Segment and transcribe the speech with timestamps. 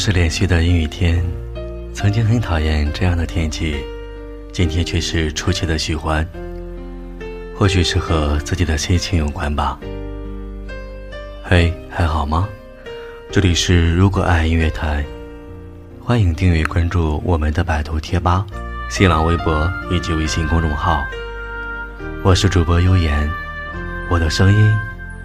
[0.00, 1.22] 是连续的阴雨天，
[1.92, 3.84] 曾经很讨厌这样的天气，
[4.50, 6.26] 今天却是出奇的喜欢。
[7.54, 9.78] 或许是和自己的心情有关吧。
[11.44, 12.48] 嘿，还好吗？
[13.30, 15.04] 这里是如果爱音乐台，
[16.02, 18.46] 欢迎订阅关注我们的百度贴吧、
[18.88, 21.04] 新浪微博以及微信公众号。
[22.24, 23.30] 我是主播悠言，
[24.10, 24.74] 我的声音，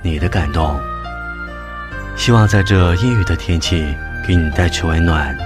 [0.00, 0.78] 你的感动。
[2.14, 3.84] 希望在这阴雨的天气，
[4.30, 5.36] 给你带去温暖。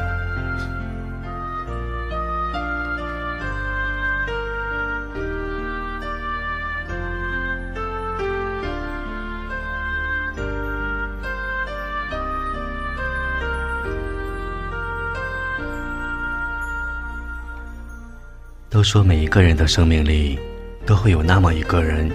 [18.68, 20.38] 都说每一个人的生命里，
[20.84, 22.12] 都会有那么一个人，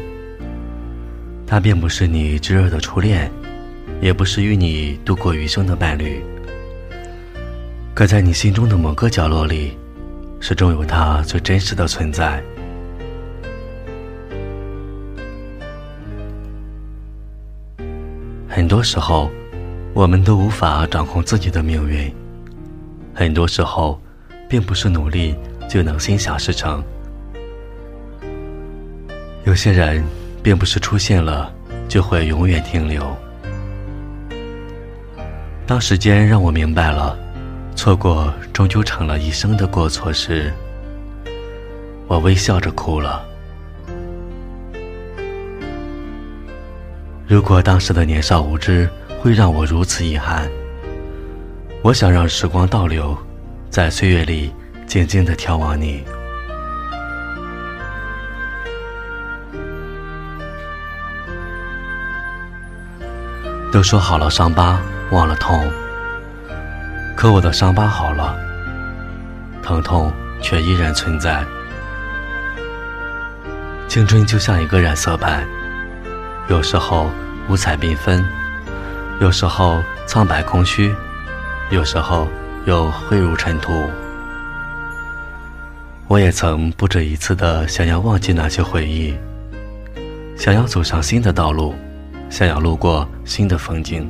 [1.48, 3.32] 他并不是你炙热的初恋。
[4.02, 6.24] 也不是与你度过余生的伴侣，
[8.00, 9.78] 可在你心中的某个角落里，
[10.40, 12.42] 始终有他最真实的存在。
[18.48, 19.30] 很多时候，
[19.94, 22.10] 我们都无法掌控自己的命运；
[23.14, 24.00] 很多时候，
[24.48, 25.36] 并不是努力
[25.68, 26.82] 就能心想事成。
[29.44, 30.02] 有些人，
[30.42, 31.52] 并不是出现了
[31.90, 33.06] 就会永远停留。
[35.68, 37.20] 当时间让我明白了，
[37.80, 40.52] 错过终究成了一生的过错时，
[42.08, 43.26] 我微笑着哭了。
[47.26, 48.90] 如果当时的年少无知
[49.22, 50.46] 会让我如此遗憾，
[51.82, 53.18] 我想让时光倒流，
[53.70, 54.54] 在岁月里
[54.86, 56.04] 静静的眺望你。
[63.72, 64.82] 都说好了，伤疤。
[65.12, 65.68] 忘了痛，
[67.20, 68.34] 可我的伤疤好了，
[69.62, 70.10] 疼痛
[70.42, 71.44] 却依然存在。
[73.90, 75.46] 青春就像一个染色盘，
[76.48, 77.12] 有时候
[77.50, 78.24] 五彩缤纷，
[79.20, 80.96] 有时候苍白空虚，
[81.72, 82.26] 有时候
[82.64, 83.74] 又灰如尘土。
[86.08, 89.14] 我也曾不止一次的想要忘记那些回忆，
[90.38, 91.76] 想要走上新的道路，
[92.30, 94.10] 想要路过新的风景。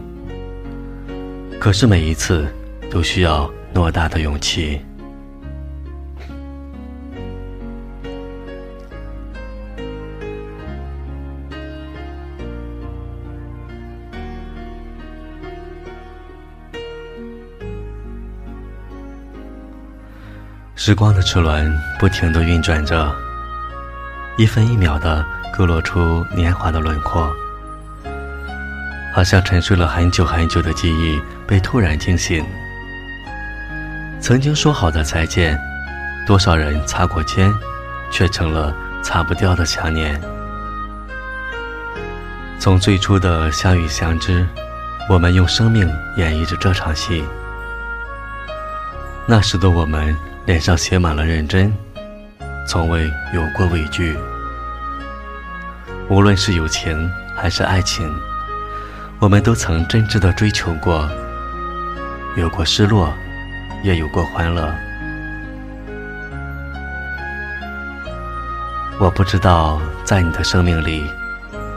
[1.59, 2.47] 可是每一次
[2.89, 4.81] 都需要偌大的勇气。
[20.75, 23.13] 时光的齿轮不停的运转着，
[24.37, 25.23] 一分一秒的
[25.55, 27.31] 勾勒出年华的轮廓。
[29.13, 32.43] 好像沉睡了很久很久的记忆被突然惊醒。
[34.21, 35.59] 曾经说好的再见，
[36.27, 37.51] 多少人擦过肩，
[38.11, 40.19] 却成了擦不掉的想念。
[42.59, 44.45] 从最初的相遇相知，
[45.09, 47.23] 我们用生命演绎着这场戏。
[49.25, 50.15] 那时的我们
[50.45, 51.73] 脸上写满了认真，
[52.67, 54.17] 从未有过畏惧。
[56.09, 58.13] 无论是友情还是爱情。
[59.19, 61.09] 我们都曾真挚的追求过，
[62.37, 63.13] 有过失落，
[63.83, 64.73] 也有过欢乐。
[68.99, 71.03] 我不知道在你的生命里，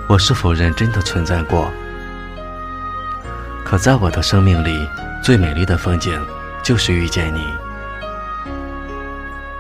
[0.08, 1.70] 我是否认真的存在过。
[3.64, 4.86] 可在我的生命里，
[5.22, 6.20] 最美丽的风景
[6.62, 7.46] 就是遇见你。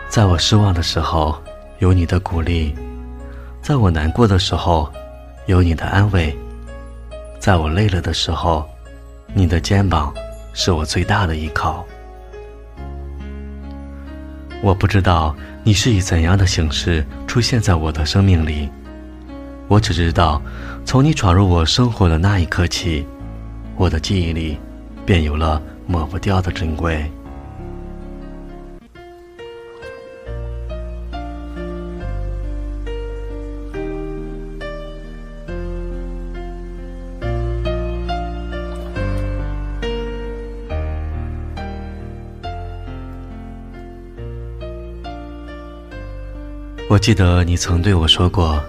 [0.08, 1.40] 在我失望的时候，
[1.78, 2.74] 有你的鼓励；
[3.62, 4.92] 在我难过的时候，
[5.46, 6.36] 有你的安慰。
[7.38, 8.68] 在我累了的时候，
[9.32, 10.12] 你的肩膀
[10.52, 11.86] 是我最大的依靠。
[14.62, 18.68] 我不知道你是以怎样的形式出现在我的生命里，
[19.66, 20.40] 我只知道，
[20.84, 23.04] 从你闯入我生活的那一刻起，
[23.76, 24.56] 我的记忆里
[25.04, 27.10] 便有了抹不掉的珍贵。
[46.92, 48.62] 我记得你曾对我说过，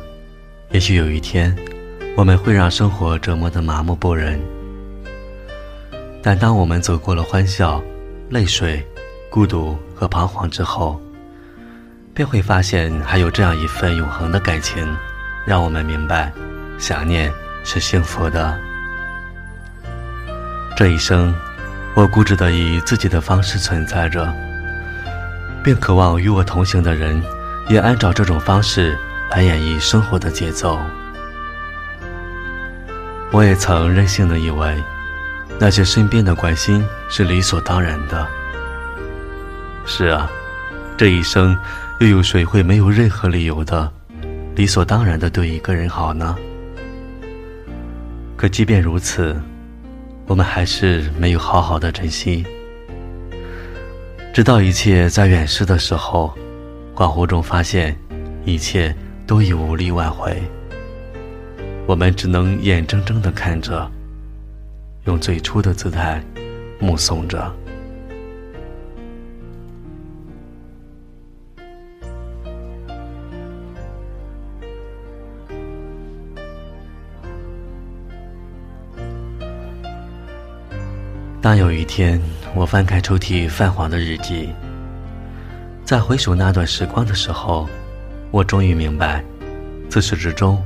[0.71, 1.53] 也许有一天，
[2.15, 4.39] 我们会让生活折磨得麻木不仁。
[6.21, 7.83] 但当我们走过了欢笑、
[8.29, 8.81] 泪水、
[9.29, 11.01] 孤独和彷徨之后，
[12.13, 14.87] 便会发现还有这样一份永恒的感情，
[15.45, 16.31] 让我们明白，
[16.79, 17.29] 想念
[17.65, 18.57] 是幸福的。
[20.77, 21.35] 这一生，
[21.93, 24.33] 我固执地以自己的方式存在着，
[25.61, 27.21] 并渴望与我同行的人
[27.69, 28.97] 也按照这种方式
[29.29, 30.79] 来演绎生活的节奏。
[33.31, 34.81] 我也曾任性的以为，
[35.59, 38.27] 那些身边的关心是理所当然的。
[39.85, 40.29] 是啊，
[40.95, 41.57] 这一生
[41.99, 43.91] 又有谁会没有任何理由的、
[44.55, 46.35] 理所当然的对一个人好呢？
[48.37, 49.35] 可即便如此，
[50.27, 52.45] 我们还是没有好好的珍惜，
[54.33, 56.37] 直到一切在远逝的时候，
[56.95, 57.97] 恍惚中发现，
[58.45, 58.95] 一切
[59.25, 60.41] 都已无力挽回。
[61.87, 63.89] 我们只能眼睁睁地看着，
[65.05, 66.23] 用最初的姿态
[66.79, 67.51] 目送着。
[81.41, 82.21] 当有一天
[82.55, 84.47] 我翻开抽屉泛黄的日记，
[85.93, 87.69] 在回首那段时光的时候，
[88.31, 89.23] 我终于明白，
[89.91, 90.59] 自始至终。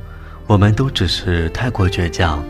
[0.46, 2.42] 我们都只是太过倔强，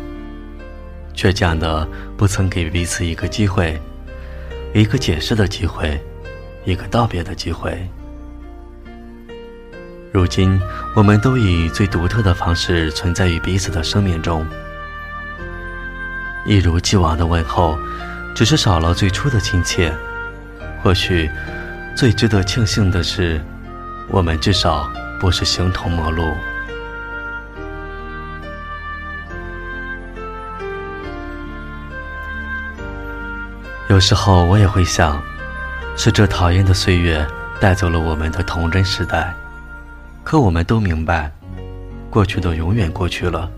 [1.15, 3.81] 倔强的不曾给彼此一个机会，
[4.75, 5.99] 一个解释的机会，
[6.65, 7.75] 一个道别的机会。
[10.13, 10.61] 如今，
[10.95, 14.45] 我们都以最独特的方式存在于彼此的生命中，
[16.45, 17.75] 一如既往的问候，
[18.35, 19.91] 只是少了最初的亲切。
[20.83, 21.27] 或许，
[21.97, 23.41] 最值得庆幸的是，
[24.09, 24.87] 我们至少
[25.19, 26.31] 不是形同陌路。
[33.89, 35.19] 有时候我也会想，
[35.95, 37.25] 是这讨厌的岁月
[37.59, 39.33] 带走了我们的童真时代。
[40.23, 41.31] 可我们都明白，
[42.11, 43.49] 过去的永远过去了，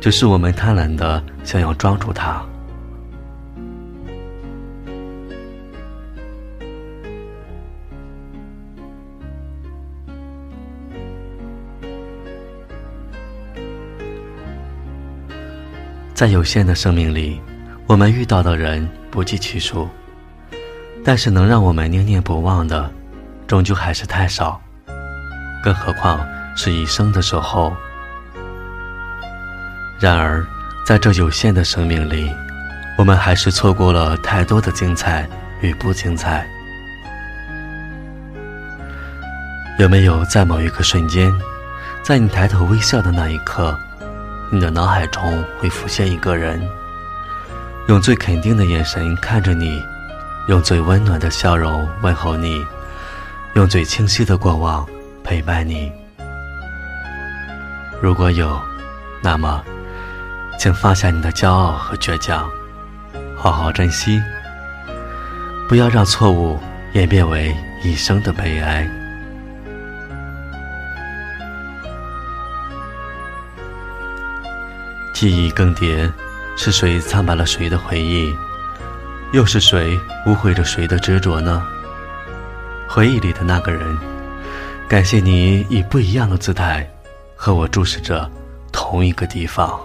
[0.00, 2.44] 只是我们贪婪的想要抓住它。
[16.14, 17.40] 在有限的生命里，
[17.86, 18.88] 我们遇到的人。
[19.10, 19.88] 不计其数，
[21.04, 22.90] 但是能让我们念念不忘的，
[23.46, 24.60] 终究还是太少，
[25.62, 26.18] 更何况
[26.56, 27.72] 是一生的守候。
[30.00, 30.44] 然而，
[30.84, 32.28] 在这有限的生命里，
[32.98, 35.24] 我们还是错过了太多的精彩
[35.60, 36.44] 与不精彩。
[39.78, 41.32] 有没有在某一个瞬间，
[42.02, 43.78] 在你抬头微笑的那一刻，
[44.54, 46.62] 你的脑海中会浮现一个人？
[47.88, 49.82] 用最肯定的眼神看着你，
[50.46, 52.64] 用最温暖的笑容问候你，
[53.54, 54.86] 用最清晰的过往
[55.24, 55.90] 陪伴你。
[58.00, 58.56] 如果有，
[59.20, 59.60] 那么，
[60.56, 62.48] 请放下你的骄傲和倔强，
[63.36, 64.22] 好好珍惜，
[65.68, 66.60] 不要让错误
[66.92, 67.52] 演变为
[67.82, 68.88] 一生的悲哀。
[75.14, 76.12] 记忆更迭。
[76.56, 78.32] 是谁苍白了谁的回忆？
[79.32, 81.66] 又是谁污秽着谁的执着呢？
[82.88, 83.98] 回忆里的那个人，
[84.88, 86.88] 感谢你以不一样的姿态，
[87.34, 88.30] 和我注视着
[88.70, 89.80] 同一个地方。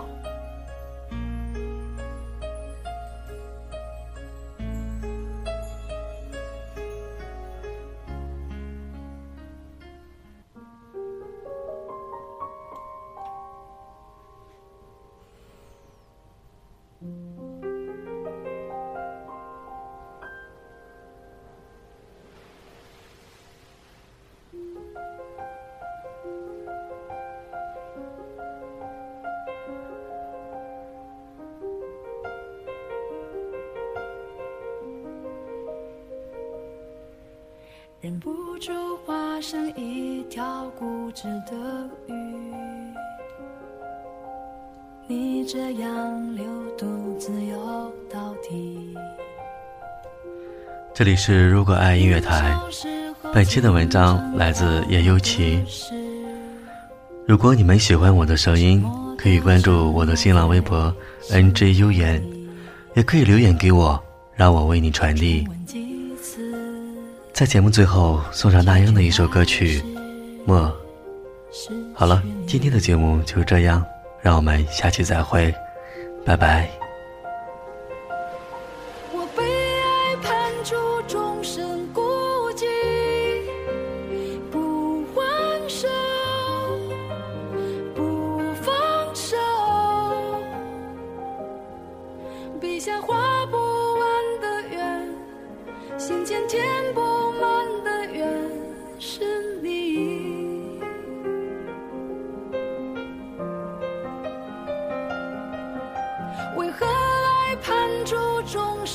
[38.19, 38.71] 不住
[39.05, 41.55] 化身一条固执的
[42.07, 42.13] 鱼，
[45.07, 46.43] 你这样流
[46.77, 47.57] 独自游
[48.11, 48.97] 到底。
[50.93, 52.53] 这里是如果爱音乐台，
[53.33, 55.63] 本期的文章来自叶优琪。
[57.25, 58.83] 如果你们喜欢我的声音，
[59.17, 60.93] 可以关注我的新浪微博
[61.29, 62.21] NJ 优言，
[62.95, 64.01] 也可以留言给我，
[64.35, 65.47] 让我为你传递。
[67.39, 69.79] 在节目最后送上那英的一首歌曲
[70.45, 70.59] 《默》。
[71.95, 73.81] 好了，今天的节目就这样，
[74.21, 75.55] 让我们下期再会，
[76.25, 76.69] 拜拜。
[79.13, 80.75] 我被爱判处
[81.07, 81.87] 终身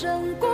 [0.05, 0.54] 胜过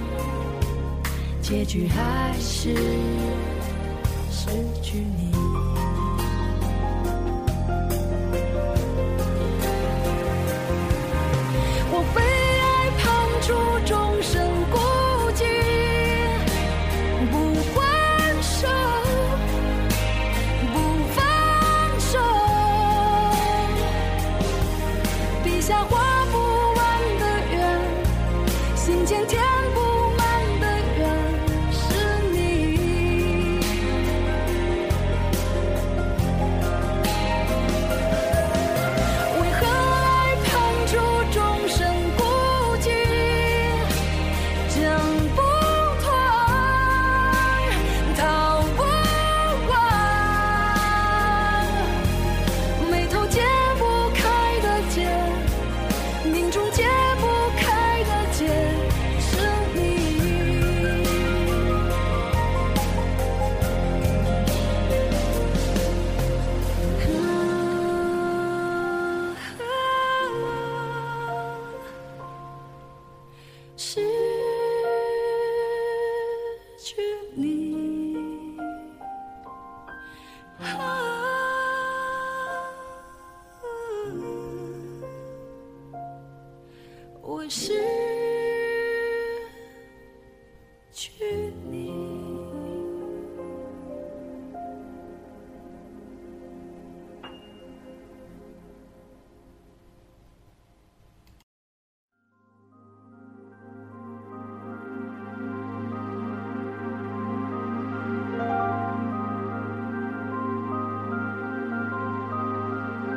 [1.51, 2.73] 结局还是
[4.31, 4.47] 失
[4.81, 5.80] 去你。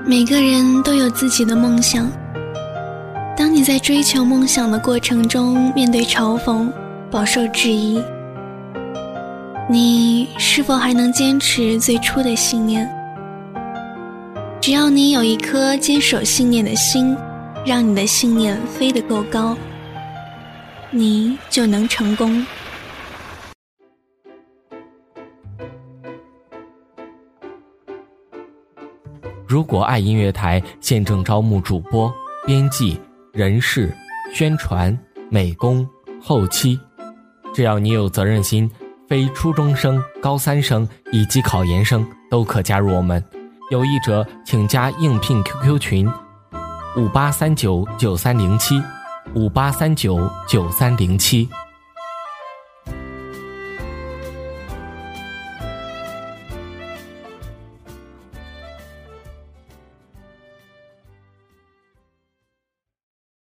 [0.06, 2.10] 每个人都有自己的梦想。
[3.34, 6.70] 当你在追求梦想的过程中面对嘲讽、
[7.10, 8.02] 饱受质疑，
[9.66, 12.86] 你是否还能坚持最初的信念？
[14.60, 17.16] 只要你有一颗坚守信念的心，
[17.64, 19.56] 让你的信念飞得够高，
[20.90, 22.46] 你就能成功。
[29.54, 32.12] 如果爱音乐台现正招募主播、
[32.44, 33.00] 编辑、
[33.32, 33.96] 人事、
[34.32, 34.98] 宣传、
[35.30, 35.88] 美工、
[36.20, 36.76] 后期，
[37.54, 38.68] 只要你有责任心，
[39.08, 43.24] 非初中生、高三生以及考研生都可加入我们。
[43.70, 46.12] 有意者请加应聘 QQ 群：
[46.96, 48.82] 五八三九九三零七，
[49.36, 51.48] 五八三九九三零七。